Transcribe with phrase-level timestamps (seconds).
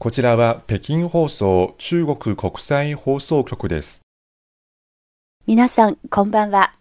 [0.00, 4.02] こちらは北京放送中国国際放送局です。
[5.44, 6.74] 皆さん、こんばんは。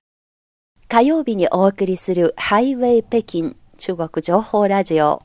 [0.87, 5.23] 火曜日にお送りするハイウェイ北京中国情報ラジオ。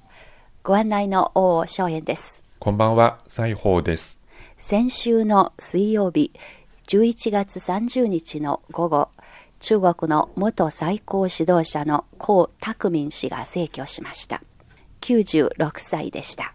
[0.62, 2.42] ご案内の王正円です。
[2.58, 4.18] こんばんは、西宝です。
[4.56, 6.32] 先週の水曜日、
[6.88, 9.08] 11月30日の午後、
[9.60, 14.42] 中国の元最高指導者の江沢民氏が逝去しました。
[15.02, 16.54] 96歳でした。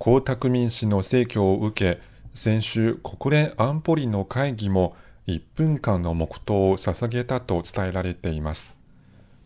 [0.00, 2.00] 江沢民氏の逝去を受け、
[2.32, 4.94] 先週国連安保理の会議も
[5.26, 8.76] 1分間の黙祷を捧げたと伝えられています。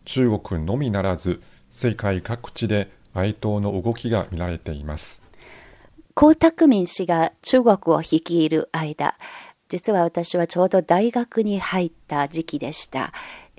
[0.05, 5.23] 中国のみならず、世界各地で哀悼の動きが見られています。
[6.15, 9.15] 江沢民氏が中国を率いる間、
[9.69, 13.11] 実は私はちょうど大学に入った時期でした。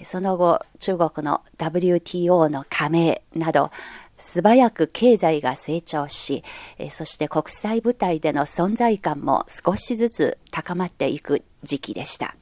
[0.05, 3.73] その後、中国の WTO の加盟など、
[4.25, 6.43] 素早く経済が成長し、
[6.91, 12.35] そして国際舞台での存在感も少しずつ高まっていく時期でした。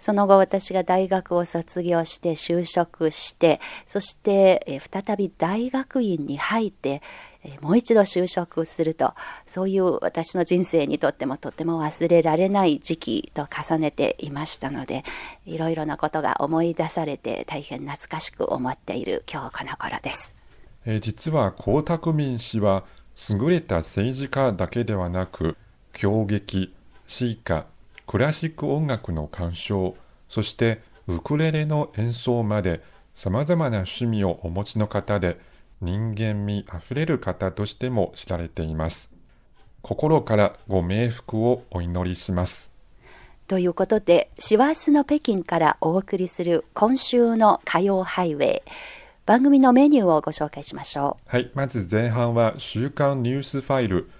[0.00, 7.02] その後私が大学を卒業して就職して、そして再び大学院に入って、
[7.60, 9.14] もう一度就職すると、
[9.46, 15.04] そういう私の人生にとってもとても忘れられない時期と重ねていましたので、
[15.44, 20.41] いろいろなことが思い出されて大変懐かしく思っている今日この頃です。
[20.84, 22.84] え実は江沢民氏は
[23.30, 25.56] 優れた政治家だけではなく
[25.92, 26.74] 狂劇、
[27.06, 27.66] 詩歌、
[28.06, 29.96] クラシック音楽の鑑賞、
[30.28, 32.80] そしてウクレレの演奏まで
[33.14, 35.38] 様々な趣味をお持ちの方で
[35.80, 39.10] 人間味あふれる方としても知られています。
[39.82, 42.72] 心からご冥福をお祈りします。
[43.48, 48.62] ということで、師走の北京からお送りする今週の火曜ハイウェイ。
[49.24, 54.10] 番組のメニューをご紹介しましょはい、まず前半は週刊ニュースファイル、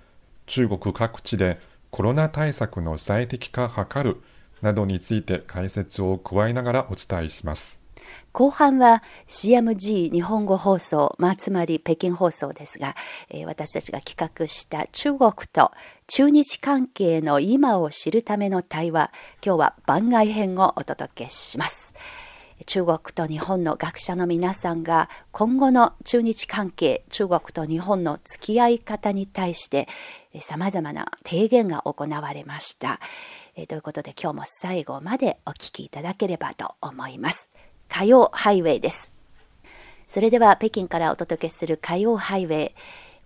[0.47, 1.59] 中国各地で
[1.91, 4.23] コロナ対策の最適化図る
[4.61, 7.81] などについて解説を加えながらお伝えします。
[7.99, 8.03] う。
[8.31, 12.95] 後半は CMG 日本語放送、まあ、つまり北京放送ですが、
[13.29, 15.73] えー私たちが企画した中国と
[16.07, 19.11] 中日関係の今を知るための対話、
[19.45, 21.92] 今日は番外編をお届けします。
[22.67, 29.89] 中国と日本の学者の皆さんが今後の中日関係、中国と日本の付き合い方に対して
[30.41, 33.01] 様々な提言が行われました。
[33.69, 37.51] ということで今日も最後までお聞きいただければと思います。
[37.89, 39.13] 火曜ハイウェイです。
[40.09, 42.75] それでは北京からお届けする火曜ハイウェイ。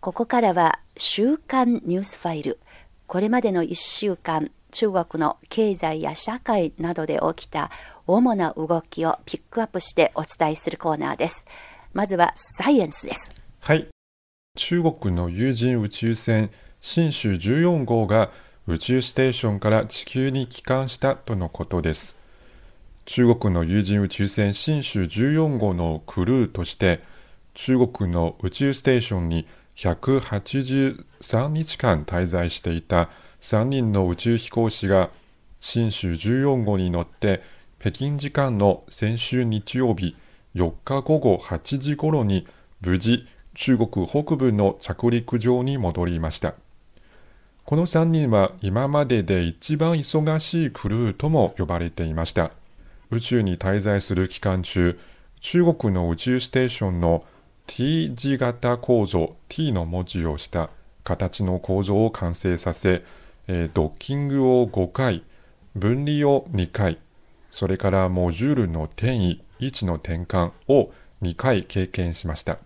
[0.00, 2.58] ここからは週刊ニュースファイル。
[3.06, 7.70] これまでの1週間、中国の経済や社会などで起きた
[8.06, 11.46] 主な動きをピックアップしてお伝えするコーナーです。
[11.94, 13.32] まずはサイエンスです。
[13.60, 13.88] はい、
[14.54, 16.50] 中国の有人宇宙船
[16.82, 18.30] 新種14号が
[18.66, 22.18] 宇宙ステーションから地球に帰還したとのことです。
[23.06, 27.00] 中国の有人宇宙船新種14号のクルーとして
[27.54, 33.08] 中国の宇宙ステーションに183日間滞在していた
[33.46, 35.10] 3人の宇宙飛行士が
[35.60, 37.44] 新種14号に乗って
[37.78, 40.16] 北京時間の先週日曜日
[40.56, 42.48] 4日午後8時頃に
[42.80, 43.24] 無事
[43.54, 46.56] 中国北部の着陸場に戻りました。
[47.62, 52.50] この3人は今までで一番忙しいクルーとも呼ばれていました。
[53.12, 54.98] 宇宙に滞在する期間中、
[55.38, 57.24] 中国の宇宙ステーションの
[57.68, 60.70] T 字型構造 T の文字をした
[61.04, 63.04] 形の構造を完成させ、
[63.48, 65.22] えードッキングを5回、
[65.74, 66.98] 分離を2回、
[67.50, 70.92] それからモジュールの転移、位置の転換を
[71.22, 72.58] 2回経験しました。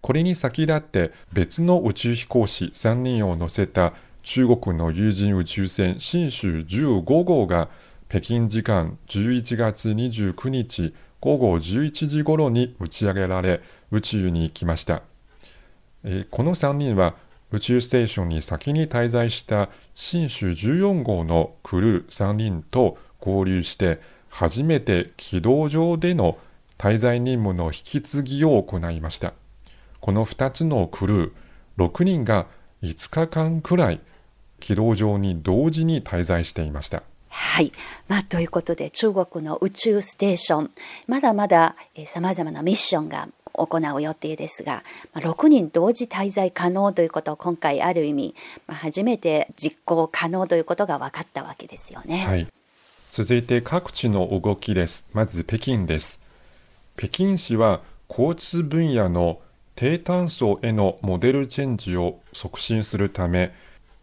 [0.00, 7.68] これに先立って別の宇宙飛行士3人を乗せた中国の有人宇宙船新種15号が
[8.08, 13.62] 北京時間11月29日午後11時頃に打ち上げられ
[13.92, 15.02] 宇宙に行きました。
[16.30, 17.14] この3人は
[17.52, 24.00] 宇宙ステーションに先に滞在した新種14号のクルー3人と合流して
[24.30, 26.38] 初めて軌道上での
[26.78, 29.34] 滞在任務の引き継ぎを行いました。
[30.00, 31.32] この2つのクルー
[31.78, 32.46] 6人が
[32.82, 34.00] 5日間くらい
[34.58, 37.02] 軌道上に同時に滞在していました。
[37.28, 37.72] はい。
[38.08, 40.70] まあ、ということで、中国の宇宙ステーション、
[41.06, 44.82] まだまだ、えー、様々なミッションが行う予定ですが、
[45.12, 48.34] まあ、6人同時滞在可能ということを今回ある意味、
[48.66, 52.24] まあ、初めて実行可能ということが分かったわけですよね。
[52.24, 52.46] はい。
[53.10, 55.06] 続いて各地の動きです。
[55.12, 56.20] まず北京です。
[56.96, 59.40] 北京市は交通分野の
[59.74, 63.52] 低炭素へのモデルチェンジを促進するため、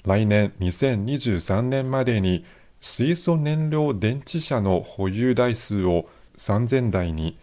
[0.05, 2.45] 来年2023年までに
[2.81, 6.07] 水素燃料電池車の保有台数を
[6.37, 7.37] 3000台に、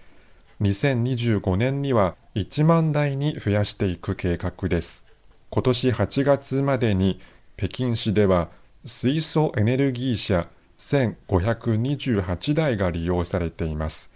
[0.61, 5.05] 2025年には1万台に増やしていく計画です。
[5.50, 7.20] 今年8月までに
[7.56, 8.49] 北京市では
[8.87, 10.49] 水素エネルギー車
[10.79, 14.11] 1528台が利用されています。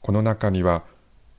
[0.00, 0.84] この中には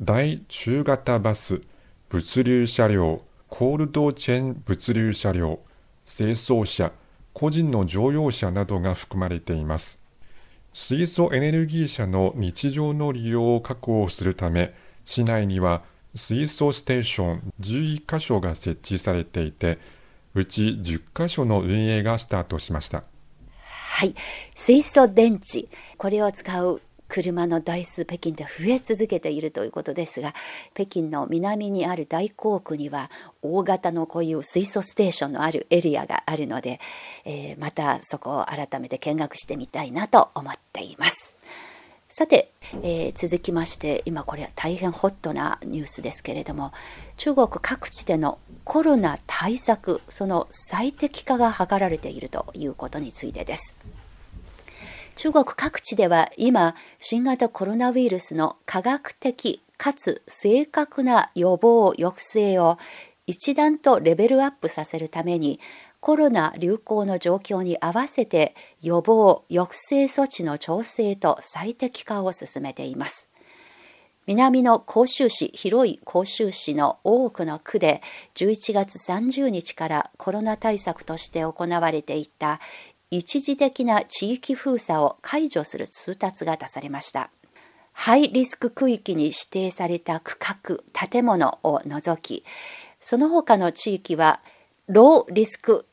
[0.02, 1.62] 大中型バス、
[2.10, 5.60] 物流車両、コールドチェーン物流車両、
[6.06, 6.92] 清掃車、
[7.34, 10.01] 個人の乗用車などが含まれています。
[10.74, 14.74] 水素エネルギー車の日常の利用を確保するため、
[15.06, 15.84] 市内には
[16.16, 19.80] 水素ステーション11カ所が設置されていて、
[20.34, 23.04] うち10カ所の運営がスタートしました。
[23.58, 24.16] はい。
[24.56, 25.68] 水素電池。
[25.98, 26.82] これを使う
[27.12, 30.34] 車の台数北京で増え続けているということですが
[30.74, 33.12] 北京の南にある大港区には
[33.42, 36.80] 大型のこういう水素ステーションのあるエリアがあるので、
[37.26, 41.36] えー、またそこを改めて見学してみたいなと思っています。
[42.08, 46.74] さて、えー、続きまして今これは大変ホットなニュースですけれども
[47.16, 53.76] 中国各地でのコロナ対策その最適化が図られているということについてです。
[55.22, 62.80] 中国各地では今、新型コロナウイルスの科学的かつ正確な予防抑制を
[63.28, 65.60] 一段とレベルアップさせるために
[66.00, 73.30] コロナ流行の状況に合わせて予防抑制措置の調整と最適化を進めています。
[74.28, 78.02] 南の広州市、広い広州市の多くの区で
[78.36, 82.60] 11月30日からコロナ対策として行われていた
[83.12, 87.30] 一時的な地域封鎖を解除する通達が出されました。
[87.92, 90.78] ハイリスク区域に指定された区画、
[91.10, 92.46] 建物を除き、
[93.02, 94.40] その他の地域は
[94.88, 95.86] ローリスク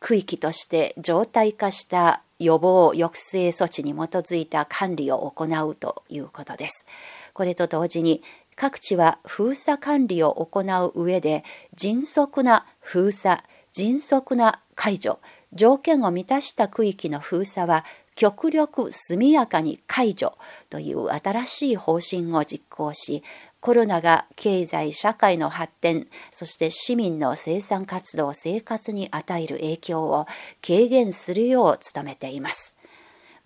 [0.00, 6.86] 区域として常態化した予防抑制措置に基づいた管理を行うということです。
[7.34, 8.22] これと同時に
[8.56, 11.44] 各地は封鎖管理を行う上で
[11.76, 13.42] 迅速な封鎖、
[13.72, 15.20] 迅速な解除、
[15.54, 17.84] 条件を満たした区域の封鎖は
[18.16, 20.36] 極力速やかに解除
[20.70, 23.22] という新しい方針を実行し
[23.60, 30.26] コロナが経済社会の発展そして市民の生産活動生活に与える影響を
[30.64, 32.76] 軽減するよう努めています。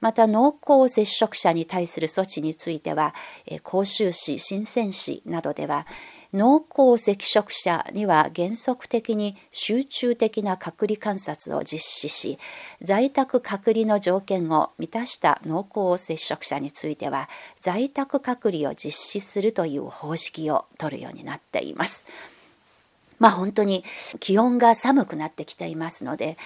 [0.00, 3.14] また濃厚接触者に対する措置については
[3.64, 5.86] 広州市深セン市などでは
[6.32, 12.38] 濃厚接触者には原則的に集中的な隔離観察を実施し
[12.82, 17.28] 在宅隔離の条件を満たした濃厚接触者については
[17.60, 22.04] 在宅隔離を実施するという方式を取るようになっています。
[23.18, 23.84] まあ本当に
[24.20, 26.36] 気温が寒くなってきていますので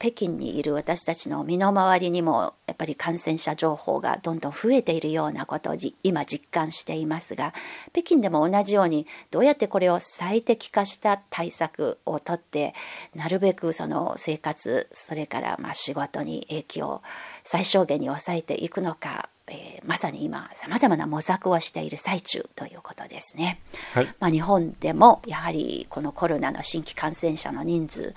[0.00, 7.52] 北京にいる私たちの身の回りにもやっぱり感染者情報がどんどん増えているようなことを今実感していますが
[7.92, 12.74] 北京でも同じようにどうやってこれを最適化した対策をとって
[13.14, 17.02] なるべくその生活それからまあ仕事に影響を
[17.44, 23.60] 最小限に抑えていくのかえー、まさに今さまざまな模索をしている最中ということですね。
[23.94, 28.14] はい、まあ、日本でもやはりこのコロナの新規感染者の人数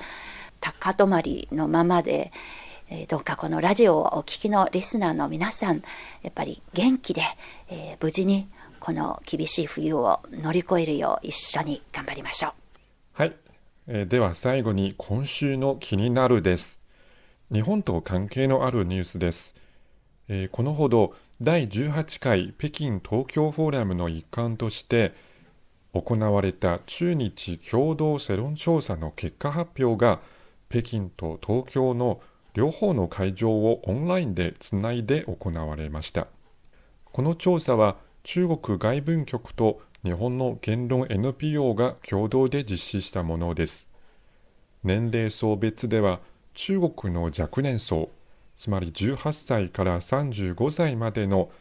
[0.63, 2.31] 高止まりのままで、
[2.89, 5.83] えー、どうかこのラジオをお聞きのリスナーの皆さん
[6.21, 7.21] やっぱり元気で、
[7.67, 8.47] えー、無事に
[8.79, 12.51] この厳しい冬を乗り越えるよう一緒に頑張りましょう。
[13.11, 13.35] はい、
[13.87, 16.79] えー、では最後に今週の気になるです。
[17.51, 19.55] 日本と関係のあるニュースです。
[20.29, 25.13] えー、このほど第18回北京東京フォーラムの一環として
[25.93, 30.21] 行われた中日共同世論調査の結果発表が
[30.73, 32.19] 北京と東京の
[32.55, 36.25] 両方の会場をオンラインでつないで行われました。
[37.11, 43.87] この調査は中国外文局と日本の言論 NPO が共同で実施したものです。
[44.83, 46.21] 年齢層別では
[46.55, 48.09] 中国の若年層
[48.57, 51.51] つまり18歳から35歳までの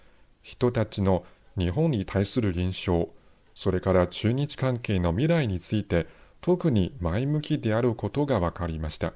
[0.41, 1.25] 人たちの
[1.59, 3.11] 日本に対する印象
[3.55, 6.07] それから中日関係の未来について
[6.43, 9.15] 特に前向きであることが分かりました。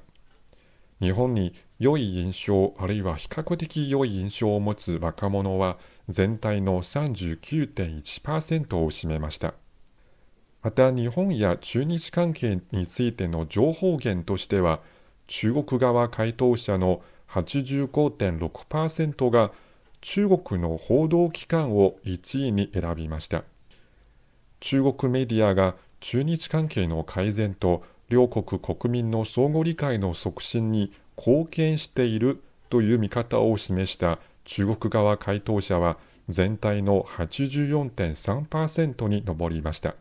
[0.99, 5.77] 日本に良い印象あるいは比較的良い印象を持つ若者は
[6.09, 9.53] 全体の39.1%を占めました。
[10.63, 14.79] また日本や中日関係についての情報源としては
[15.27, 19.51] 中国側回答者の85.6%が
[19.99, 23.43] 中国の報道機関を1位に選びました。
[24.59, 35.97] 中国メディアが中日関係の改善と両国国民の相互理解の促進に貢献しているという見方を示した中国側回答者は
[36.29, 39.95] 全体の84.3%に上りました。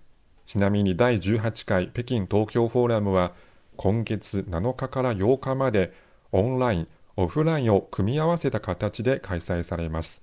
[0.44, 3.32] ちなみに第18回北京東京フォーラムは
[3.76, 5.92] 今月7日から8日まで
[6.32, 10.22] オンライン、オフラインを組み合わせた形で開催されます。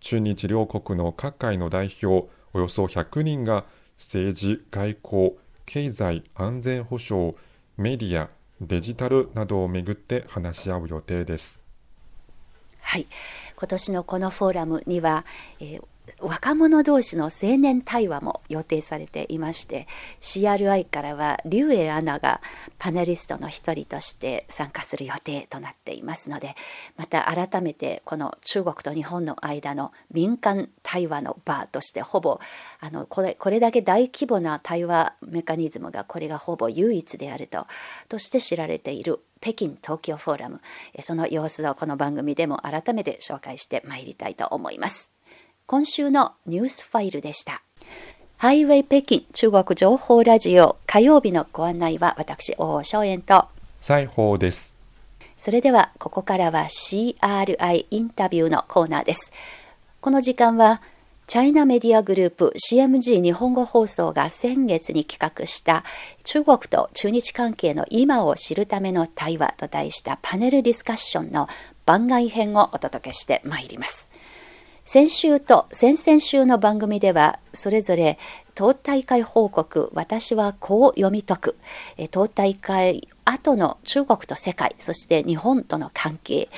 [0.00, 3.64] 中日両国の各界の代表およそ100人が
[3.98, 5.36] 政治、外交、
[5.66, 7.36] 経済、安全保障、
[7.76, 8.28] メディア、
[8.60, 11.60] デジタルなどをめぐって話し合う予定です。
[12.80, 13.06] はい、
[13.56, 15.24] 今年のこのフォーラムには、
[15.60, 19.86] えー若者同士の青年対話も予定されていまして
[20.20, 22.40] CRI からは劉英アナが
[22.78, 26.56] パネリストの一人として参加する予定となっていますので
[26.96, 32.38] また改めてこの中国と日本の間の民間対話の場としてほぼ
[32.80, 37.66] あのこれこれだけ大規模な対話メカニズムがこれがほぼ唯一であると
[38.08, 40.60] として知られている北京東京フォーラム
[41.00, 45.13] その様子をこの番組でも改めて紹介してまいりたいと思います。
[45.66, 47.62] 今週のニュースファイルでした。
[48.36, 53.46] ハイウェイ北京中国情報ラジオ火曜日のご案内は私、大正円と
[53.80, 54.74] 西宝です。
[55.38, 59.32] それではここからは CRI インタビューのコーナーです。
[60.02, 60.82] この時間は
[61.26, 65.82] チャイナメディアグループ CMG 日本語放送が先月に企画した
[66.24, 71.48] 中国と中日関係の今を知るための対話と題したパネルディスカッションの
[71.86, 74.10] 番外編をお届けしてまいります。
[74.84, 78.18] 先週と先々週の番組ではそれぞれ
[78.54, 81.56] 党大会報告私はこう読み解く。
[82.10, 86.50] 党大会後の中国と世界そして日本との関係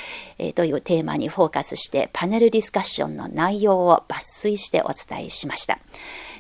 [0.57, 5.79] というテーマにフォーカスしてパネルディスカッションの内容を抜粋してお伝えしました。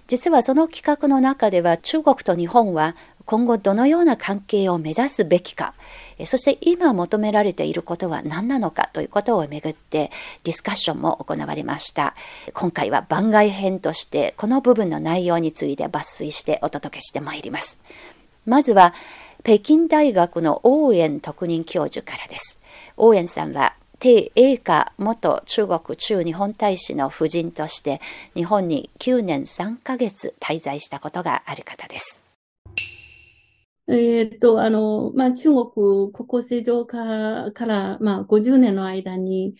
[0.08, 5.74] 実はその企画の中では中国と日本は今後どのような関係を目指すべきか
[6.24, 10.10] そして今求められていることは何なのかということをめぐって
[10.44, 12.14] ディスカッションも行われました。
[12.54, 17.78] 今回は番外編としてこの部分の内容について抜粋してお届けしてまいります。
[18.46, 18.94] まずは
[19.44, 22.58] 北京大学の応援特任教授からです。
[22.96, 28.00] 応援さんは鄭英華元中国駐日本大使の夫人として
[28.34, 32.25] 日本に9年3ヶ月滞在したことがある方です。
[33.88, 39.54] えっと、あの、まあ、中国国交正常化から、まあ、50年の間に、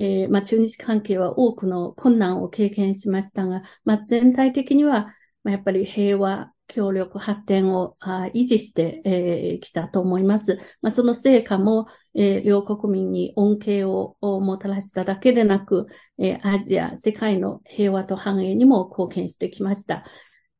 [0.00, 5.14] えー、まあ、中日関係は多くの困難を経験しましたが、まあ、全体的には、
[5.44, 10.58] まあ、やっぱり平和、協力、発展をあ維持してき、えー、たと思います。
[10.80, 15.86] まあ、その成果も、えー、両国民に恩恵をもたらしただけでなく、
[16.18, 20.04] えー、アジア、世界の平和と繁栄にも貢献してきました。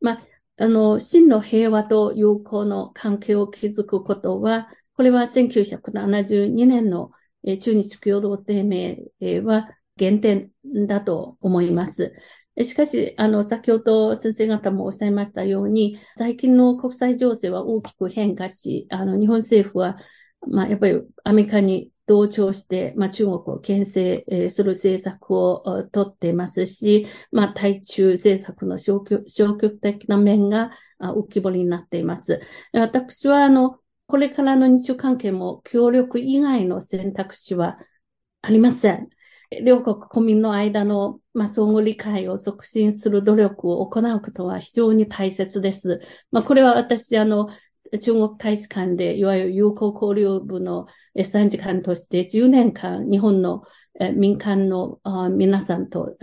[0.00, 7.10] まああの、真の平和と友好の関係を築くことは、これは1972年の
[7.60, 8.96] 中日共同声明
[9.44, 10.50] は原点
[10.86, 12.14] だと思います。
[12.64, 19.98] しかし、あの、先ほど先生方もおっしゃいましたように、最近の国際情勢は大きく変化し、あの、日本政府は、
[20.48, 32.40] まあ、やっぱりアメリカに同調して、まあ、中国を牽制する政策をとっていますし、まあ、対中政策の消極的な面が浮き彫りになっています。
[32.72, 37.78] 私は、あの、これからの日中関係も協力以外の選択肢は
[38.42, 39.08] ありません。
[39.64, 46.00] 両国国民の間の、まあ、相互理解を促進する努力を行うことは非常に大切です。
[46.30, 47.48] まあ、これは私、あの、
[48.00, 50.86] 中国大使館で、いわゆる友好交流部の
[51.24, 53.62] 参事官として10年間、日本の
[54.14, 55.00] 民間の
[55.30, 56.16] 皆さんと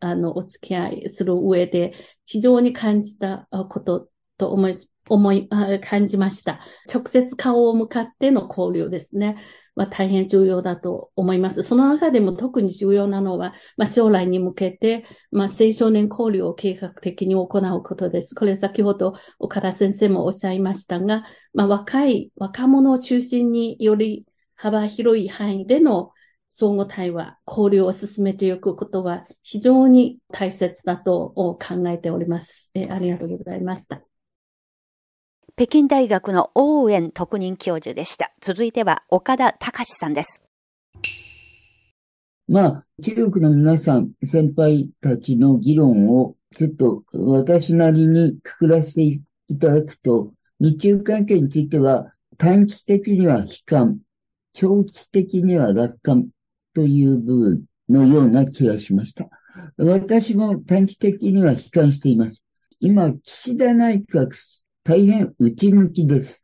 [0.00, 4.74] あのお付き合いする上で、非常に感じたことと思い、
[5.08, 5.48] 思い、
[5.82, 6.60] 感じました。
[6.92, 9.36] 直接顔を向かっての交流ですね。
[9.84, 11.62] は大変重要だと思います。
[11.62, 18.34] その中でも特に重要なのは、まあ、将来に向けて、まあ、青少年交流を計画的に行うことです。
[18.34, 26.10] これ先ほど岡田先生もおっしゃいましたが、まあ、若い若者を中心により幅広い範囲での
[26.50, 31.58] 相互対話、交流を進めていくことは非常に大切だと考
[31.88, 32.70] えております。
[32.74, 34.07] えありがとうございました。
[35.58, 38.30] 北京大学の応援特任教授でした。
[38.40, 40.44] 続いては岡田隆さんです。
[42.46, 49.20] まあ、中国の皆さん、先輩たちの議論をちょっと私なりにくくらせてい
[49.60, 53.98] ただくと、日中関係については短期的には悲観、
[54.52, 56.28] 長期的には楽観
[56.72, 59.28] という部分のような気がしました。
[59.76, 62.44] 私も短期的には悲観しています。
[62.78, 64.28] 今、岸田内閣、
[64.88, 66.40] 大変内向きです。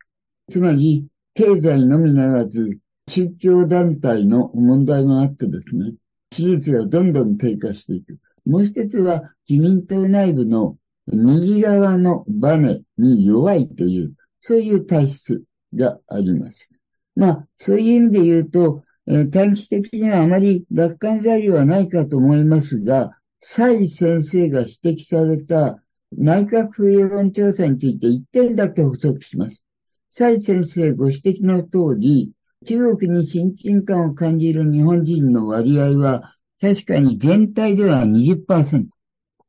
[0.51, 2.77] つまり、経済のみならず、
[3.09, 5.95] 宗教団体の問題もあってですね、
[6.31, 8.19] 支持率がどんどん低下していく。
[8.45, 16.69] もう一つは、自民党内部の右側のバネに弱いという、そういう体質があります。
[17.15, 25.81] まあ、そういう意味で言うと、えー、短期的にはあまり楽観材料はないかと思いますが、蔡先生が指摘された
[26.11, 29.65] 内閣府世論調査について一点だけ補足します。
[30.09, 32.31] 蔡先生ご指摘の通り、
[32.65, 38.87] 中国に親近感を感じる日本人の割合は確かに全体では20%。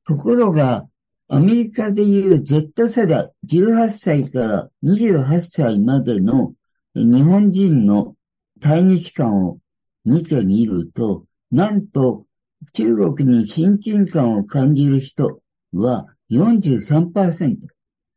[0.07, 0.87] ところが、
[1.29, 6.53] アメリカでいう Z 世代、18歳から28歳までの
[6.95, 8.15] 日本人の
[8.61, 9.59] 対日感を
[10.05, 12.27] 見てみると、なんと
[12.73, 15.41] 中国に親近感を感じる人
[15.73, 17.69] は43%。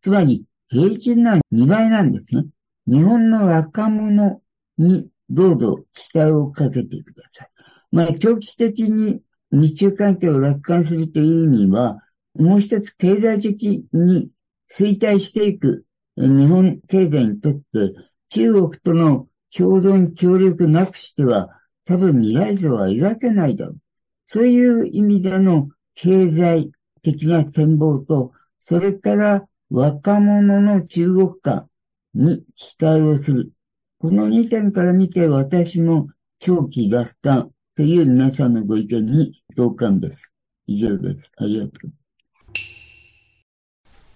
[0.01, 2.45] つまり平均な2倍なんですね。
[2.87, 4.41] 日本の若者
[4.77, 7.49] にどうぞ期待をかけてください。
[7.91, 11.99] まあ、長期的に日中関係を楽観するという意味は、
[12.35, 14.29] もう一つ経済的に
[14.71, 15.85] 衰退していく
[16.15, 17.93] 日本経済にとって
[18.29, 21.49] 中国との共存協力なくしては
[21.85, 23.77] 多分未来像は描けないだろう。
[24.25, 31.67] そういう意味での経済的な展望と、それから若者の中国化
[32.13, 33.51] に期待をする。
[33.99, 36.07] この2点から見て私も
[36.39, 40.33] 長期楽観という皆さんのご意見に同感です。
[40.67, 41.31] 以上です。
[41.37, 41.91] ありがとう。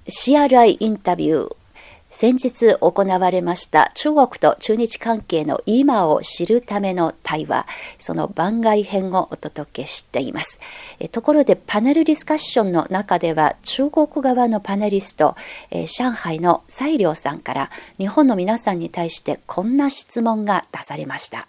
[0.05, 1.62] CRI インタビュー。
[2.15, 7.65] 先日行われました中国と中日関係の今を知るための対話、
[7.97, 10.59] その番外編をお届けしています。
[11.11, 15.35] ところでパネルディスカッションの中では中国側のパネリスト、
[15.71, 21.47] 上海の西良さんから日本の皆さんに対してこんな質問が出されました。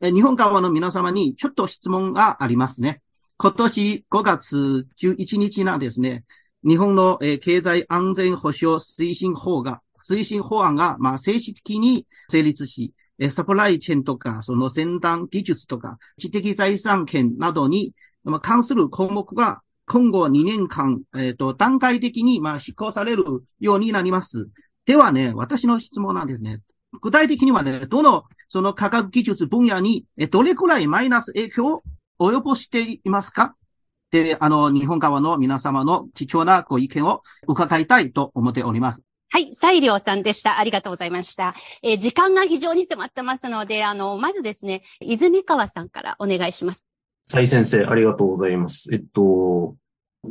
[0.00, 3.00] 日本側の皆様にちょっと質問がありますね。
[3.38, 6.24] 今年5月11日なんですね、
[6.64, 12.92] 日本の、経済安全保障推進法が、推進法案が、まあ、正式に成立し、
[13.30, 17.92] サプライチェーンとか、その先端技術とか、知的財産権などに、
[18.40, 23.24] 関する項目が今後2年間、えっ、ー、と、段階的に、まあ、執行される
[23.60, 24.48] ようになります。
[24.86, 26.60] ではね、私の質問なんですね。
[27.00, 31.82] 具体的にはね、どの、その科学技術分野に、どれくらいマイナス影響
[32.18, 33.54] を及ぼしていますか？
[34.12, 39.00] で、あの、日本側の皆様の貴重なご意見を伺いたいと思っております。
[39.30, 40.58] はい、西良さんでした。
[40.58, 41.54] ありがとうございました。
[41.82, 46.84] えー、時間が非常に迫ってますので、あの、まずですね、泉川さんからお願いします。
[47.26, 48.92] 蔡先生、ありがとうございます。
[48.92, 49.76] えっと、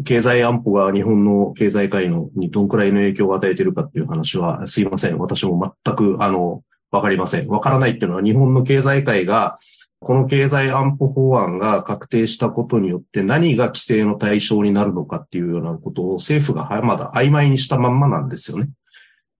[0.06, 5.18] 経済安保が日本の経済界のにどんくらいの影響を与えているかっていう話は、すいません。
[5.18, 7.48] 私も全く、あの、わかりません。
[7.48, 9.58] わからないっていうのは、日本の経済界が
[10.02, 18.70] この経済安保法案が確定したことによって何が規制の対象になるのかっていうようなことを政府がまだ曖昧にしたまんまなんですよね。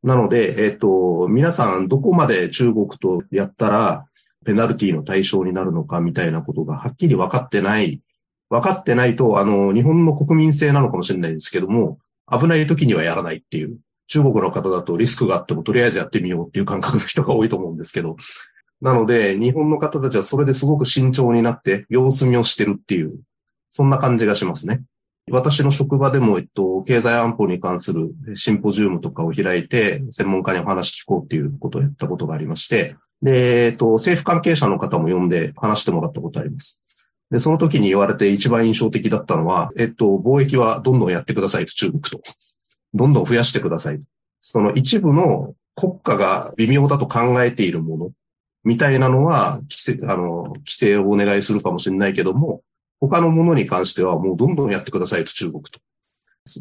[0.04, 4.06] なので、えっ、と、皆さんどこまで中国とやったら
[4.46, 8.00] ペナルティの対象になるのかみたいなことがはっきり分かってない。
[8.52, 11.98] 分かってないと、あの、日本の国民性なのかもしれないですけども、
[12.32, 13.80] 危ない時にはやらないっていう。
[14.08, 18.18] 中国の方だとリスクがあってもとりあえずやってみようっていう感覚の人が多いと思うんですけど、
[18.82, 23.20] なので、日本の方たちはそれですごく慎重になって様子見をしてるっていう、
[23.70, 24.84] そんな感じがしますね。
[25.30, 36.82] 私の職場でも、えっと、経済安保に関するシンポジウムとかを開いて、専門家にお話聞こうっていうことをやったことがありまして、で、えっと、政府関係者の方も呼んで話してもらったことあります。
[37.30, 42.20] で、その時に言われて一番印象的だったのは、えっと、貿易はどんどんやってくださいと、中国と。
[42.94, 44.00] どんどん増やしてください。
[44.42, 48.12] その一部の国家が微妙だと考えているもの
[48.64, 52.62] みたいなのは、規制、あの、規制をお願いするかもしれないけども、
[53.00, 55.80] 他のものに関してはもうどんどんやってくださいと中国と。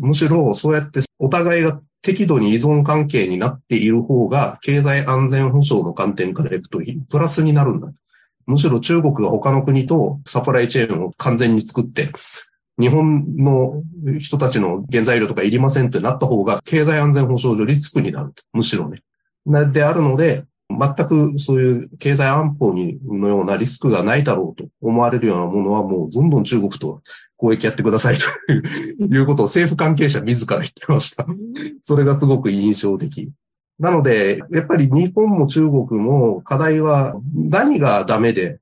[0.01, 7.89] むしろそうやってお互いが適度に依存関係になっている方が経済安全保障の観点からいくとプラスになるんだ。
[8.47, 12.11] むしろ中国が他の国とサプライチェーンを完全に作って、
[12.79, 13.83] 日本の
[14.19, 18.33] 人たちの原材料とかいりませんってなった方が経済安全保障上リスクになる。
[18.53, 19.03] むしろね。
[19.73, 20.45] であるので、
[20.81, 27.03] 全くそういう経済安保にのようなリスクがないだろうと思われるようなものはもうどんどん中国と
[27.41, 28.53] 交易やってくださいと
[29.05, 31.27] いうことを政府関係者自ら言ってました。
[31.83, 33.31] それがすごく印象的。
[33.79, 38.59] なので、やっぱり日本も中国も課題は何がダメで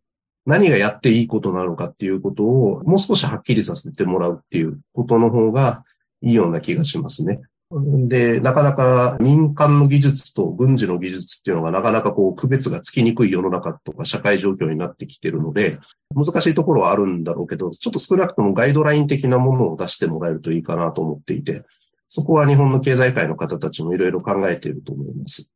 [0.46, 5.84] 何がやっていいことなのかっていうことをもう少しはっきりさせてもらうっていうことの方が
[6.22, 7.40] いいような気がしますね。
[7.70, 15.78] で、なかなか民間の技術と軍事の技術っていうのがなかなかこう区別がつきにくい世の中とか社会状況になってきてるので、
[16.14, 21.64] 難しいところはあるんだろうけど、ちょっと少なくともガイドライン的なものを出してもらえるといいかなと思っていて、
[22.08, 25.50] そこは日本の経済界の方たちもいろいろ考えていると思います。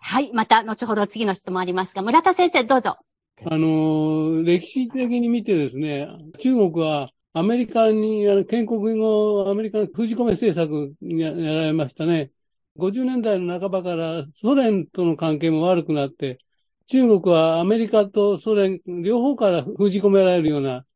[0.00, 0.32] はい。
[0.32, 2.96] また、後ほど次の質問ありますが、村田先生、どうぞ。
[3.44, 12.30] あの、歴史的に見てですね、中国はアメリカに、あの建国後、アメリカの封じ込め政策ややられましたね。
[12.76, 16.38] 50年代の半ばからソ連との関係も悪くなって、
[16.86, 20.86] 中国はアメリカとソ連両方から封じ込められるような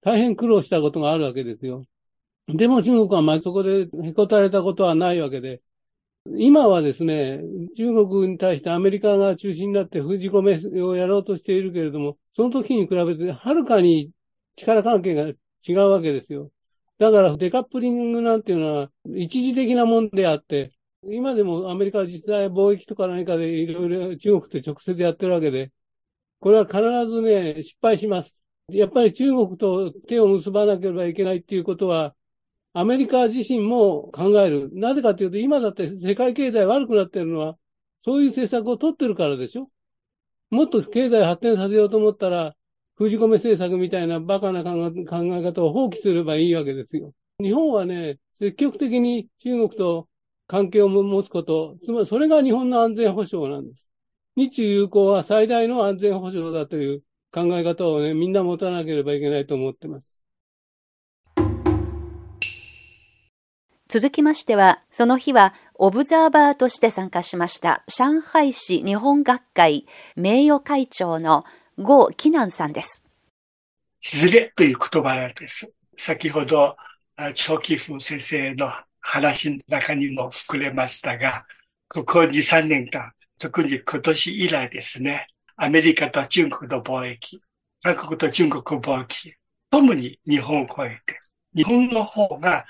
[0.00, 1.84] 大変苦労したことがあるわけですよ。
[2.48, 5.60] でも中国はまそこでへこたれたことはないわけで、
[6.38, 7.42] 今はですね、
[7.76, 14.10] 中国に対してアメリカが中心になって封じ込めをやろうとしているけれども、その時に比べてはるかに
[14.56, 15.30] 力関係が
[15.66, 16.50] 違うわけですよ。
[16.98, 20.72] だからデカップリングなんていうのは一時的なもんであって、
[21.04, 25.72] 今でもアメリカは実際貿易とか何かでいろいろ中国と直接やってるわけで、
[26.40, 28.44] これは必ずね、失敗します。
[28.68, 32.14] やっぱり中国と手を結ばなければいけないっていうことは、
[32.72, 34.70] アメリカ自身も考える。
[34.72, 37.58] なぜかというと、今だって世界経済悪くなってるのは、
[38.00, 39.70] そういう政策を取ってるからでしょ
[40.50, 42.54] もっと経済発展させようと思ったら、
[42.96, 47.12] 封じ込め政策みたいなバカな考え方を放棄すればいいわけですよ。
[47.40, 50.08] 日本はね、積極的に中国と
[50.46, 53.88] 関係を持つこと、つまりそれが日本の安全保障なんです。
[54.36, 57.02] 日中友好は最大の安全保障だという
[57.32, 60.24] 考え方をね、みんな持たなければいけないと思ってます。
[63.88, 71.42] 続きましては、その日はオブザーバーとして参加しました上海市日本学会名誉会長の
[71.78, 73.02] 郷紀南さんです。
[74.00, 75.72] ズレという言葉です。
[75.96, 76.76] 先ほど、
[77.34, 81.46] 長期風先生の話の中にも含れましたが、
[81.88, 87.40] ここ2、3年間、特に今年以来ですね、アメリカと中国の貿易、
[87.82, 89.34] 韓国と中国貿易、
[89.70, 91.18] ともに日本を超えて、
[91.54, 92.66] 日本の方が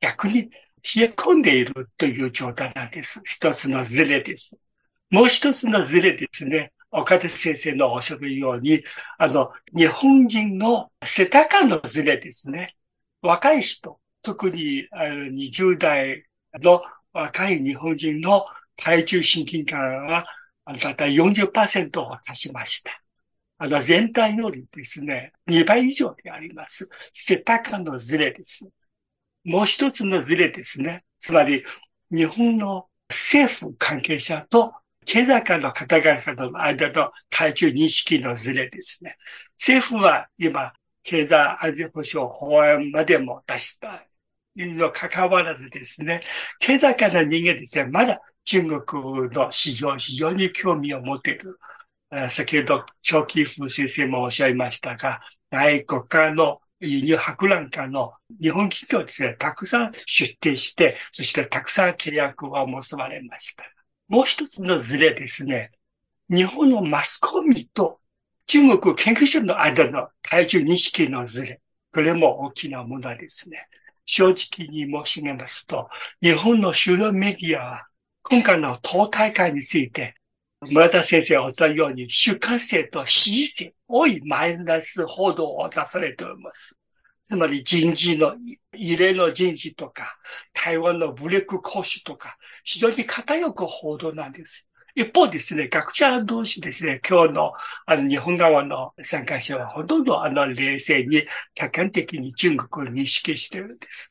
[0.00, 0.50] 逆に冷
[0.98, 3.20] え込んでいるという状態なんです。
[3.24, 4.56] 一つのズレです。
[5.10, 6.72] もう一つのズレですね。
[6.96, 8.82] 岡田先生のおっしゃるように、
[9.18, 12.74] あの、日本人の世田間のズレですね。
[13.20, 16.82] 若い人、特にあの20代の
[17.12, 20.24] 若い日本人の体重親近感は、
[20.64, 23.02] だいたい40%を足しました。
[23.58, 26.88] あの、全体よりですね、2倍以上であります。
[27.12, 28.68] 世田間のズレです。
[29.44, 31.04] もう一つのズレですね。
[31.18, 31.62] つまり、
[32.10, 34.72] 日本の政府関係者と
[35.06, 39.16] 経済界の方々の間の体重認識のズレですね。
[39.56, 44.04] 政府は今、経済安全保障法案までも出した
[44.56, 46.20] にもかかわらずですね、
[46.58, 51.58] 経済界の人間ですね、まだ中国の市場非常に興味を持っている。
[52.28, 63.75] 先ほど、長期風先生もおっしゃいましたが、外国からの輸入博覧会の日本企業ですね、たくさん出展して、そしてたくさん契約を結ばれました。
[64.08, 65.72] もう一つのズレですね。
[66.28, 68.00] 日本のマスコミと
[68.46, 71.60] 中国研究者の間の体重認識のズレ。
[71.92, 73.66] これも大きな問題ですね。
[74.04, 75.88] 正直に申し上げますと、
[76.22, 77.86] 日本の主流メディアは
[78.22, 80.14] 今回の党大会について、
[80.60, 86.78] 村田先生がおっしゃるように、主観性と支持性、多いマイナス報道を出されております。
[87.26, 88.36] つまり人事の、
[88.72, 90.16] 異例の人事とか、
[90.52, 94.68] 台湾の武力行使とか、非常に偏く報道なんです。
[94.94, 97.52] 一方ですね、学者同士ですね、今日の
[97.84, 104.08] あの日本側の参加者はほとんどあの冷静に客観的に中国を認識しているんです。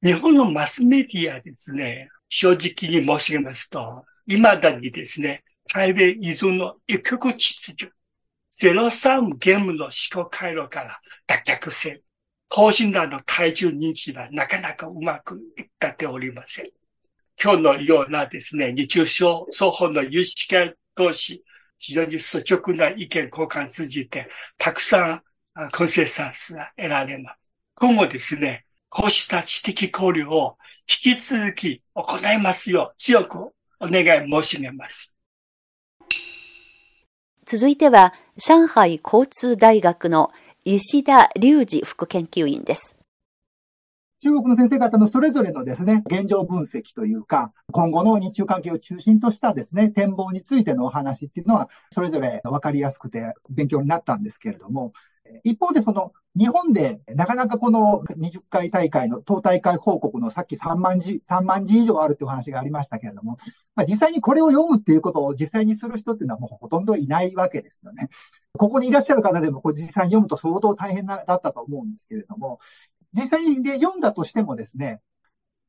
[0.00, 5.42] 日本のマスメディアですね、正直に申し上げますと、未だにですね、
[5.74, 7.92] 台米依存の一極秩序、
[8.56, 12.00] 03ゲームの思考回路から脱却せ
[12.50, 16.70] 高診断の体重認知はなかなかうまくいったっておりません。
[17.40, 21.44] 今日のようなですね、日中症双方の有識者同士、
[21.78, 25.22] 非常に率直な意見交換通じて、たくさ
[25.56, 27.38] んコンセンサスが得られます。
[27.76, 30.56] 今後ですね、こうした知的交流を
[31.04, 35.16] 引き続き行いますよう強くお願い申し上げます。
[37.44, 40.32] 続いては、上海交通大学の
[40.70, 42.94] 吉田隆二副研究員です。
[44.20, 54.92] 中国の先生方のそれぞれのですね、現状分析というか、今後の日中関係を中心としたですね、展望についてのお話っていうのは、それぞれ分かりやすくて勉強になったんですけれども、
[55.44, 63.38] 一方でその日本でなかなかこの20回大会の党大会報告のさっき3万字、3万字以上あるっていう話がありましたけれども、
[63.74, 68.08] まあ、実際にこれを読むっていうことを実際にする人っていうのはもうほとんどいないわけですよね。
[68.56, 72.60] ここにいらっしゃる方でもこれ実際に読むと相当大変なだったと思うんですけれども、
[73.12, 75.00] 実際にで読んだとしてもですね、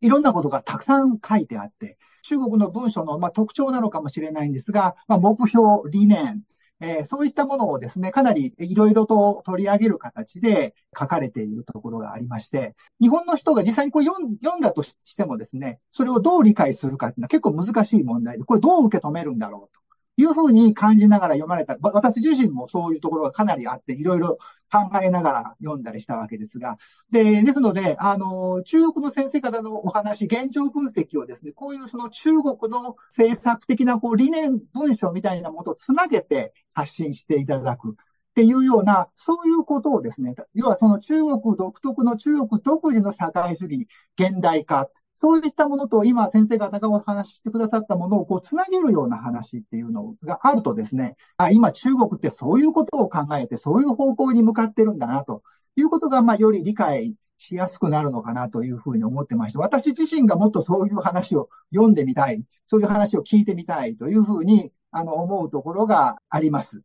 [0.01, 6.43] いろんなことがたくさん書いてあって、中国の文書の、まあ、特徴なのかもしれないんですが、まあ、目標、理念、
[6.81, 19.88] えー、そういったものをですね、かなりいろいろと取り上げる形で書かれているところがありまして、日本の人が実際にこれ読んだとしてもですね、それをどう理解するかっていうのは結構難しい問題で、これどう受け止めるんだろうと。
[20.19, 21.77] いうふうに感じながら読まれた。
[21.81, 24.37] 私自身もそういうところがかなりあって、いろいろ
[24.69, 26.77] 考えながら読んだりしたわけですが。
[27.09, 37.91] で、ですので、あの、中国の先生方のお話、現状分析をですね、こういうその中国の政策的なこう理念文書みたいなものをつなげて発信していただく。
[37.91, 37.93] っ
[38.35, 44.89] ていうような、そういうことをですね、要はその中国独特の中国独自の社会主義現代化、
[45.21, 55.43] そういったものと今先生方がお話ししてくださったものをこうつなげるような話っていうのがあるとですね、あ今中国ってそういうことを考えてそういう方向に向かってるんだなと
[55.75, 66.81] いうことが、まあより理解しやすくなるのかなというふうに思ってまして、私自身がもっとそういう話を読んでみたい、そういう話を聞いてみたいというふうにあの思うところがあります。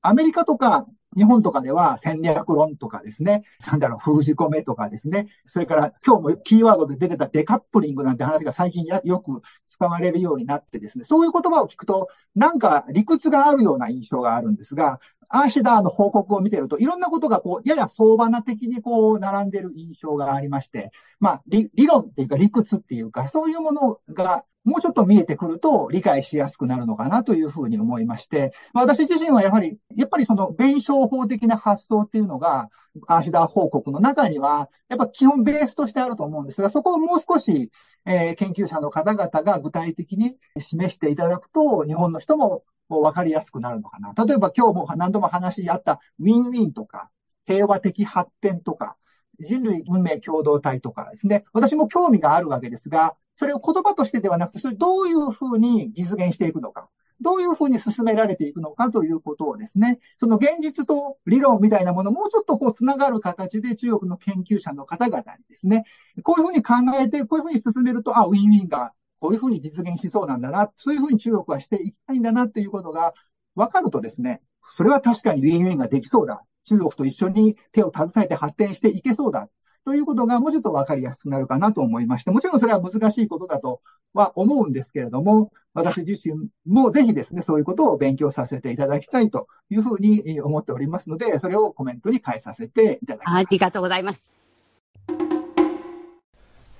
[0.00, 32.70] アメリカとか日本とかでは戦略論とかですね、なんだろう、封じ込めとかですね、それから今日もキーワードで出てたデカップリングなんて話が最近よく使われるようになってですね、そういう言葉を聞くと、なんか理屈があるような印象があるんですが、アーシダーの報告を見てると、いろんなことがこう、やや相場な的にこう、並んでる印象がありまして、まあ、理論っていうか理屈っていうか、そういうものがもうちょっと見えてくると理解しやすくなるのかなというふうに思いまして、私自身はやはり、やっぱりその弁証法的な発想っていうのが、
[33.08, 37.70] アーシダー報告の中には、やっぱ基本ベースとしてあると思うんですが、そこをもう少し、
[38.06, 44.14] えー、研究者の方々が具体的に示していただくと、日本の人も分かりやすくなるのかな。
[44.24, 47.10] 例えば今日も何度も話し合ったウィンウィンとか、
[47.46, 48.96] 平和的発展とか、
[49.40, 56.88] 人類運命共同体とかですね、私も興味があるわけですが、それを言葉としてではなくて、それどういうふうに実現していくのか、
[57.20, 65.84] どういうふうに進められていくのかということをですね、その現実と理論みたいなものもうちょっとこうつながる形で中国の研究者の方々にですね、
[66.22, 73.14] こういうふうに考えて、こういうふうに進めると、あ、ウィンウィンがこういうふうに実現しそうなんだな、そういうふうに中国はしていきたいんだなっていうことが
[73.54, 74.42] 分かるとですね、
[74.76, 76.42] それは確かにウィンウィンができそうだ。
[76.66, 79.48] 中国と一緒に手を携えて発展していけそうだ。
[79.84, 83.80] ということがもうちょっとわかりやすくなるかなと思いまして、もちろんそれは難しいことだと
[84.14, 93.36] は思うんですけれども、私自身もぜひですね、そういうことを勉強させていただきたいというふうに思っておりますので、それをコメントに変えさせていただきます。
[93.36, 94.32] ありがとうございます。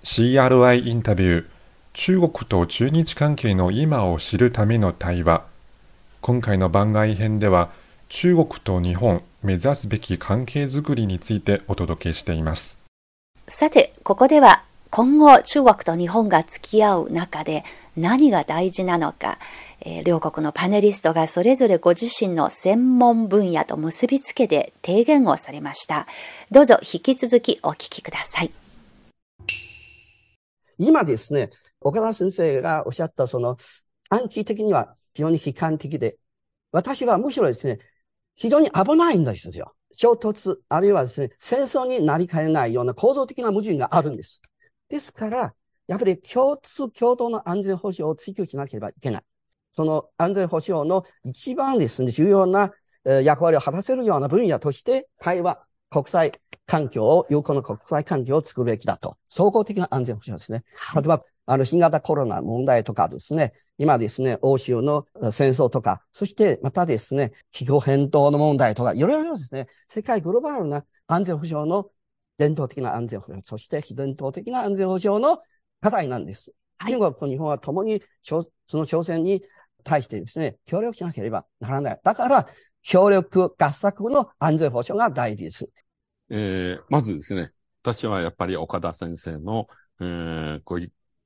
[0.02, 1.46] CRI インタビュー、
[1.92, 5.44] 中国と中日関係の今を知るための対話。
[6.20, 7.70] 今回の番外編では、
[8.08, 12.84] 中国と日本目指すべき関係づくりについてお届けしています。
[13.46, 17.62] さて、ここでは今後中国と日本が付き合う中で
[17.94, 19.38] 何が大事なのか、
[19.80, 26.07] えー、両国のパネリストがそれぞれご自身の専門分野と結びつけて提言をされました。
[26.50, 28.50] どうぞ引き続きお聞きください。
[30.78, 33.59] 今ですね、岡田先生がおっしゃったその
[34.09, 36.16] 短期的には非常に悲観的で、
[36.72, 37.78] 私はむしろですね、
[38.35, 39.74] 非常に危ないんですよ。
[39.96, 44.42] 衝突、あるいはですね、戦争になりかねないような構造的な矛盾があるんです。
[44.88, 45.54] ですから、
[45.87, 49.22] やっぱり共通共同の安全保障を追求しなければいけない。
[49.72, 52.72] その安全保障の一番ですね、重要な
[53.04, 56.33] 役割を果たせるような分野として、対話、国際
[56.66, 59.16] 環境を、有効な国際環境を作るべきだと。
[59.28, 60.64] 総合的な安全保障ですね。
[60.94, 71.90] 例えば、あの、新型コロナ問題とかですね、今ですね、欧州の戦争とか、そしてまたですね、気候変動の問題とか、いろいろですね、世界グローバルな安全保障の
[72.38, 75.40] 伝統的な安全保障、そして非伝統的な安全保障の
[75.80, 76.52] 課題なんです。
[76.78, 79.42] 中国と日本は共にその挑戦に
[79.85, 82.00] 対してですね、協力しなければならない。
[82.02, 82.48] だから、
[82.83, 85.68] 協力合作の安全保障が大事です。
[86.30, 87.52] えー、まずですね、
[87.83, 89.68] 私はやっぱり岡田先生の、
[90.00, 90.78] えー、ご、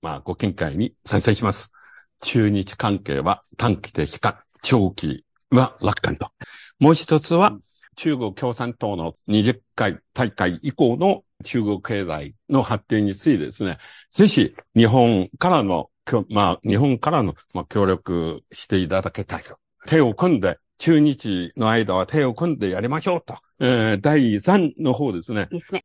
[0.03, 1.73] まあ、ご見解に賛成します。
[2.21, 6.31] 中日関係は短期的か長期は楽観と。
[6.79, 7.59] もう一つは、
[7.97, 13.79] 中国共産党の20回大会以降の中国経済の発展についてですね、
[14.11, 15.91] ぜひ日本からの、
[16.31, 19.59] まあ、日本からの、まあ、協力していただきたいと。
[19.87, 23.37] 手を組んで、中日の間は手を組んでやりましょうと。
[23.59, 25.49] えー、第3の方ですね。
[25.51, 25.85] 三つ目。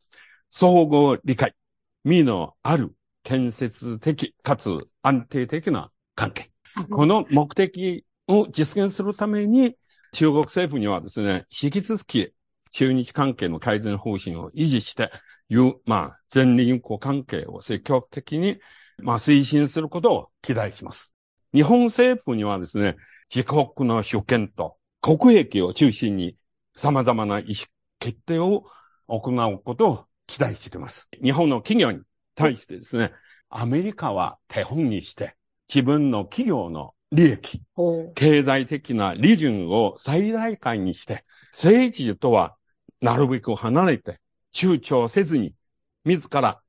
[0.50, 1.56] 相互理解。
[2.04, 2.94] 身のある
[3.24, 6.52] 建設的かつ安定的な関係。
[6.90, 9.76] この目的を実現するために、
[10.12, 12.34] 中国政府にはですね、引き続き
[12.72, 15.12] 中日関係の改善方針を維持して、
[15.50, 18.60] いう、まあ、全人口関係を積極的に、
[18.98, 21.14] まあ、推進することを期待します。
[21.54, 22.96] 日本政府にはですね、
[23.34, 26.36] 自国の主権と国益を中心に
[26.76, 27.68] 様々な意思
[28.00, 28.64] 決定を
[29.08, 31.10] 行うことを期待しています。
[31.24, 32.02] 日本の企業に
[32.36, 33.12] 対してですね、
[33.50, 35.36] アメリカは手本にして
[35.68, 37.62] 自分の企業の利益、
[38.16, 42.56] 経済的な利潤を最大化にして、政治とは
[43.02, 44.20] なるべく離れて、
[44.54, 45.54] 躊躇せずに、
[46.06, 46.62] 自ら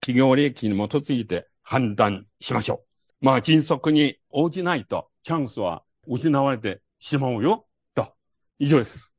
[0.00, 2.84] 企業利益に基づいて判断しましょ
[3.20, 3.26] う。
[3.26, 8.14] まあ、迅速に応じないと、チャンスは失われてしまうよ、と。
[8.58, 9.14] 以上です。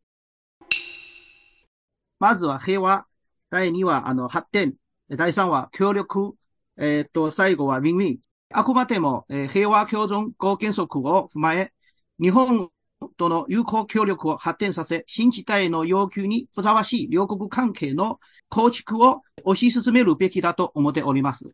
[2.20, 3.06] まずは平和。
[3.52, 4.76] 第2は、あの、発展。
[5.18, 6.36] 第3は協力。
[6.78, 8.20] えっ、ー、と、最後はウィンウィン。
[8.54, 11.74] あくまでも、えー、平和共存合原則を踏まえ、
[12.22, 12.70] 日本
[13.18, 18.20] との友好協力を発展させ、新時代の要求にふさわしい両国関係の
[18.50, 21.50] 構築を推し進めるべきだと思っております。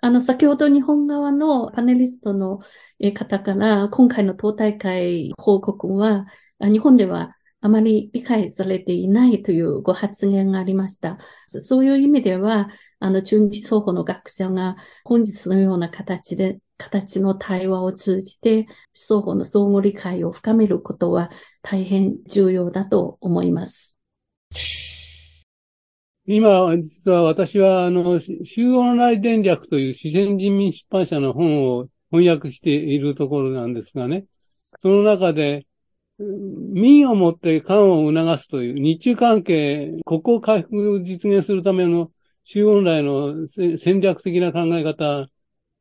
[0.00, 2.60] あの、先ほど日本側のパネリストの
[3.14, 6.26] 方から、今回の党大会報告は、
[6.60, 11.16] 日本ではあまり理解されていないというご発言がありました。
[11.46, 21.30] そういう意味では、あの、中日双方の学者が本日のような形で、形の対話を通じて、双方の相互理解を深めることは
[21.62, 23.98] 大変重要だと思います。
[26.26, 34.26] 今、実は私は、あの、集音来電略という四川人民出版社の本を翻訳しているところなんですがね、
[34.82, 35.66] その中で、
[36.18, 42.12] 民をもって官を促すという日中関係、国交回復を実現するための
[42.44, 45.26] 周恩来の戦略的な考え方、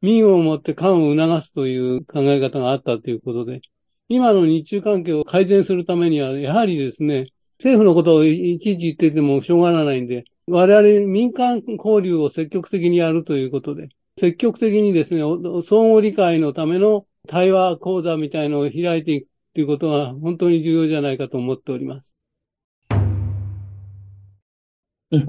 [0.02, 3.62] 民をもって官を促すという考え方があったということで、
[4.10, 7.28] 今の日中関係を改善するためには、やはりですね、
[7.60, 22.16] 政府のことをいちいち言っててもしょうがないんで、我々民間交流を積極的にやるということで、積極的にですね、相互理解のための対話講座みたいのを開いていくということが本当に重要じゃないかと思っております。
[25.12, 25.20] あ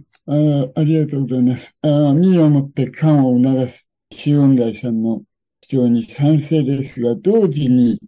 [0.75, 1.75] ありがとうございます。
[1.83, 5.23] あ民をもって官を促す周恩来さんの
[5.69, 8.01] 主張に賛成ですが、同時に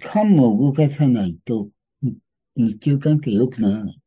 [0.00, 1.68] 官も動かさないと
[2.56, 4.00] 日中関係良くならない。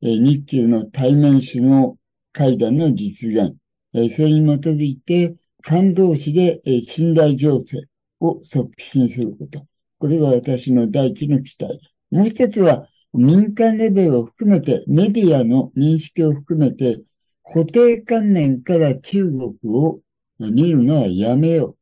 [0.00, 1.98] 日中の対面首脳
[2.32, 3.54] 会談の実現。
[3.92, 7.80] それに基づいて、官同士で信頼情勢
[8.20, 9.66] を促進すること。
[9.98, 11.80] これが私の第一の期待。
[12.10, 17.00] もう一つは、民間レベルを含めて、メディアの認識を含めて、
[17.44, 20.00] 固定観念から中国を
[20.38, 21.76] 見るのはやめよ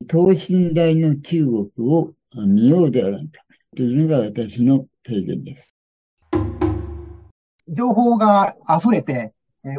[0.00, 0.06] う。
[0.06, 2.12] 等身大の中国を
[2.46, 3.42] 見ようではないか。
[3.74, 5.74] というのが私の提言です。
[7.68, 9.32] 情報が溢れて、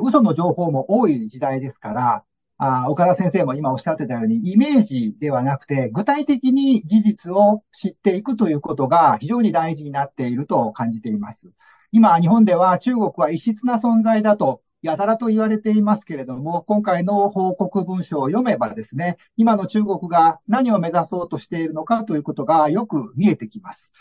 [0.03, 2.23] 嘘の情報も多い時代ですから、
[2.59, 11.51] あ岡田先生も今おっしゃってたように、イメージではなくて、具体的に事実を知っていくということが非常に大事になっていると感じています。
[11.91, 23.91] 今、日本では中国は異質な存在だと、やたらと言われていますけれども、今回の報告文書を読めばですね、今の中国が何を目指そうとしているのかということがよく見えてきます。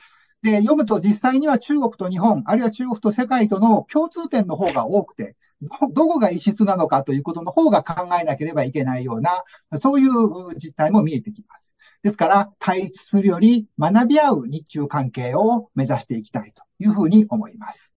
[0.42, 9.42] で、読むと実際には中国と日本、あるいは中国と世界との共通点の方が多くて、どこが異質なのかということの方が考えなければいけないような、
[9.80, 11.74] そういう実態も見えてきます。
[12.02, 17.94] ですから、対立するより学び合う日中関係を目指していきたいというふうに思います。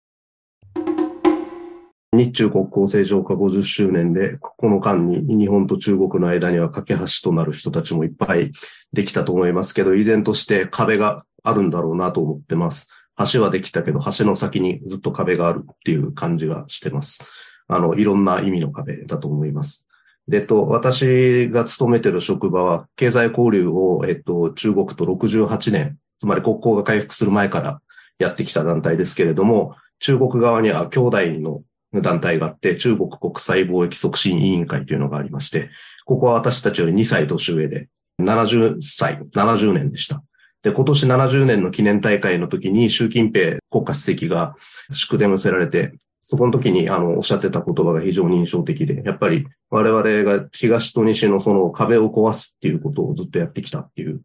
[2.12, 8.50] 日中国交正常化50周年で、この間に日本と中国の間には架け橋となる人たちもいっぱい
[8.92, 12.88] できたと思いますけど、依然として壁があるんだろうなと思ってます。
[13.32, 17.49] 橋はできたけど、橋の先にずっと壁があるっていう感じがしてます。
[17.70, 19.88] あの、いろんな意味の壁だと思います。
[20.28, 27.80] で、と、私が勤めてる職場は、経済交流を、えっと、中国と68年、つまり国交が回復する前から
[28.18, 31.62] やってきた団体ですけれども、中国側には兄弟の
[32.00, 35.70] 団体があって、中国国際貿易促進委員会というのがありまして、
[36.04, 37.88] ここは私たちより2歳年上で、
[38.20, 40.22] 70歳、70年でした。
[40.62, 44.54] で、今年70年の記念大会の時に習近平国家主席が
[44.92, 54.20] 祝電を寄せられて、そこの時に、あの、おっしゃってた言葉が非常に印象的で、やっぱり我々が東と西のその壁を壊すっていうことをずっとやってきたっていう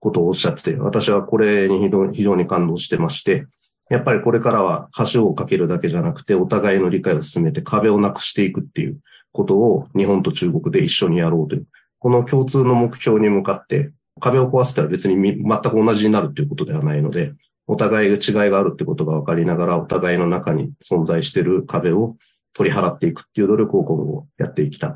[0.00, 3.46] ことをおっしゃってて、私はこれに非常に感動してまして、
[3.90, 8.98] やっぱりこれからは橋を架けるだけじゃなくて、お互いの理解を進めて壁をなくしていくっていう
[9.32, 11.66] ことを日本と中国で一緒にやろうという、
[11.98, 13.90] この共通の目標に向かって
[14.20, 17.32] 壁を壊すたら別に全く同じになるっていうことではないので、
[17.68, 18.18] お互い違い
[18.50, 22.16] があるってことが分かりながら、お互いの中に存在している壁を
[22.54, 24.94] 取り払っていくっていう努力を今後やっていきたい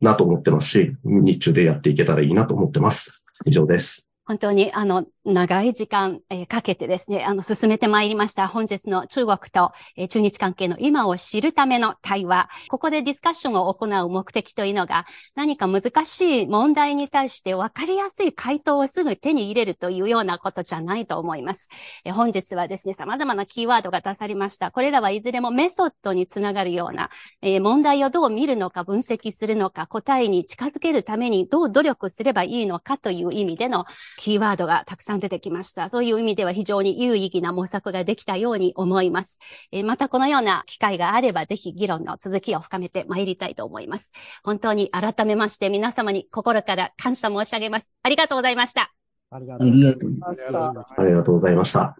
[0.00, 3.22] なと思ってますし、日中でやっていけたらいいなと思ってます。
[3.44, 4.07] 以上です。
[4.28, 8.46] 本当に、あの、長い時間、えー、かけてですね、あの、進めてまいりました。
[8.46, 12.50] 本日の中国と、えー、中日関係の今を知るための対話。
[12.68, 21.70] ここでディスカッションを行う目的というのが、何か難しい問題に対して分かりやすい回答をすぐ手に入れるというようなことじゃないと思います。
[22.04, 24.70] えー、本日はですね、様々なキーワードが出されました。
[24.70, 27.08] これらはいずれもメソッドにつながるような、
[27.40, 33.86] え問題をどう見るのか、分析するのか、答えに近づけるためにどう努力すればいいのかという意味での
[34.18, 35.88] キーワードがたくさん出てきました。
[35.88, 39.38] そういう意味では非常に有意義な模索ができたように思います。
[39.70, 44.10] えー、またこのような機会があれば、ぜひ議論の続きを深めてまいりたいと思います。
[44.42, 47.88] 本当に改めまして皆様に心から感謝申し上げます。
[48.02, 48.92] ありがとうございました。
[49.30, 51.00] ありがとうございました。
[51.00, 51.96] ありがとうございました。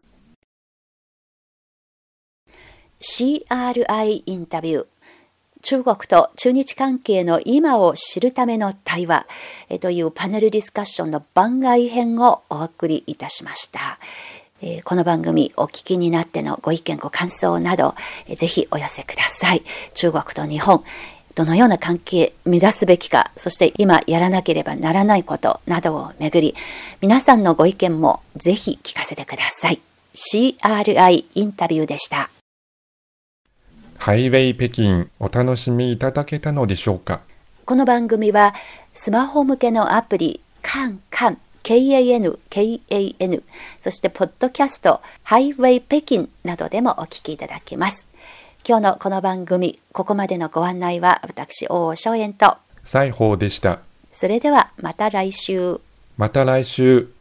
[3.01, 4.87] CRI インタビュー。
[5.63, 9.27] 中国と中日関係の今を知るための対話
[9.81, 13.99] というパネルディスカッションの番外編をお送りいたしました。
[14.85, 17.95] この番組お聞きになってのご意見ご感想など
[18.37, 19.63] ぜひお寄せください。
[19.95, 20.83] 中国と日本
[21.35, 26.57] どのような関係乱すべきか、そして今やらなければならないことなどをめぐり、
[27.01, 29.81] 皆さんのご意見もぜひ聞かせてください。
[30.17, 32.29] CRI インタビューでした。
[33.99, 37.21] ハイウェイ北京お楽しみいただけたのでしょうか？
[37.67, 38.55] この番組は
[38.95, 43.43] スマホ向けのアプリカンカン KAN、KAN、
[43.81, 48.09] そしてポッドキャストハイウェイ北京などでもお聞きいただけます。
[48.67, 53.81] 今日のこの番組、ここまでのご案内は私、大尾翔燕と西宝でした。
[54.13, 55.81] それではまた来週。
[56.17, 57.13] また来週。